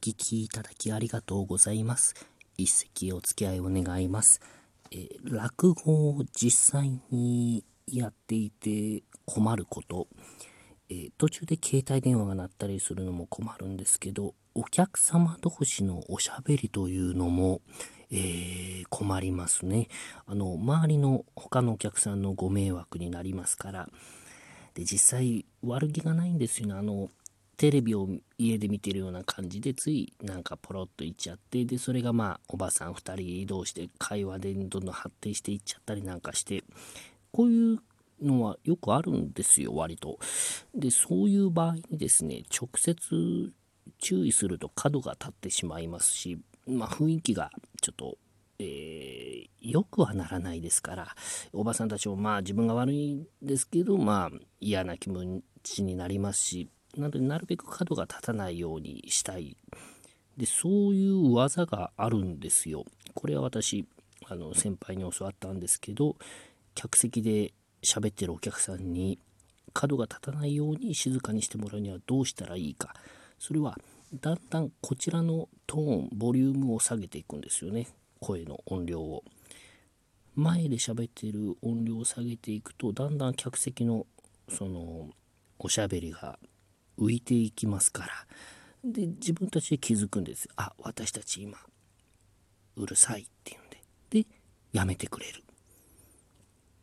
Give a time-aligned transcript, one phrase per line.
[0.00, 2.14] 聞きいただきありがとうございます。
[2.56, 4.40] 一席お付き合いを願います。
[4.90, 10.08] えー、落語を実際にやっていて困ること、
[10.88, 17.60] えー、途中で携帯電話が鳴ったりするのも困るんですけど、お客様同士のおしゃべりというのも、
[18.10, 19.88] えー、困りますね。
[20.26, 23.88] あの、周りの他のお客さんのご迷惑になりますから。
[24.74, 26.74] で、実際悪気がないんですよね。
[26.74, 27.10] あの、
[27.58, 36.62] テレビを家で見てるような感じでついなんかポロッと言っちゃってでそれがまあおばさん2人移動して会話でどんどん発展していっちゃったりなんかして
[37.32, 37.78] こういう
[38.22, 40.18] のはよくあるんですよ割と。
[40.72, 43.52] でそういう場合にですね直接
[43.98, 47.50] 注意すると角が立ってしまいますしまあ雰囲気が
[47.82, 48.18] ちょっと
[48.60, 51.14] えー、よくはならないですから
[51.52, 59.56] おばさんたちもまあ自分が悪いんですけどまあ嫌な気持ちになりますしなので、なるべく角が立たないようにしたい。
[60.36, 62.84] で、そういう技があるんですよ。
[63.14, 63.86] これは私、
[64.26, 66.16] あの、先輩に教わったんですけど、
[66.74, 69.18] 客席で喋ってるお客さんに
[69.72, 72.94] 角が立たないように静かにしてもらうにはどうしたらいいか。
[73.38, 73.76] それは、
[74.20, 77.88] だんだんこちらのトーン、ボリュームを下げていくんですよね。
[78.20, 79.24] 声の音量を。
[80.34, 84.06] 前で喋ってる音量を下げていくと、だんだん客席の
[84.48, 85.10] その
[85.58, 86.38] おしゃべりが
[86.98, 88.12] 浮いていきますから。
[88.84, 90.48] で自分たちで気づくんです。
[90.56, 91.58] あ私たち今
[92.76, 94.22] うるさいっていうんで。
[94.22, 94.26] で
[94.72, 95.42] やめてくれる。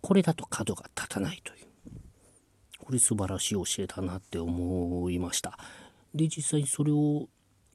[0.00, 1.66] これだと角が立たないという。
[2.78, 5.58] これ素晴らしい教えだなって思いました。
[6.14, 7.28] で実際にそれを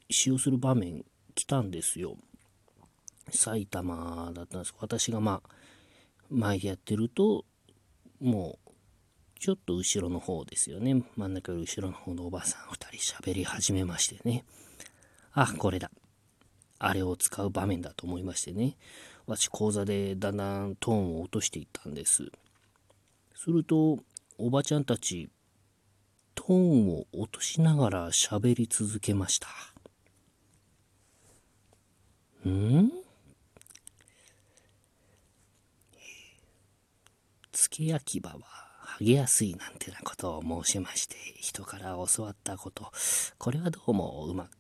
[0.10, 1.04] 使用する場面
[1.36, 2.18] 来たんですよ。
[3.32, 4.74] 埼玉だったんです。
[4.80, 5.50] 私がまあ
[6.30, 7.46] 前でやってると
[8.20, 8.69] もう
[9.40, 11.02] ちょっと後ろの方ですよね。
[11.16, 14.44] 真ん中より後ろの方のおばさん2人喋り始めましてね。
[15.32, 15.90] あ、これだ。
[16.78, 18.76] あれを使う場面だと思いましてね。
[19.28, 22.30] 私講座でだんだんトーンを落としていったんです。
[23.34, 24.00] すると、
[24.38, 25.30] おばちゃんたち、
[26.36, 29.48] トーンを落としながら喋り続けました。
[32.50, 32.92] ん？
[37.54, 38.69] 付け焼き場は？
[39.00, 42.92] 剥げやすいなんてなことを申しまして人から教わったこと。
[43.38, 44.58] これはどうもうまく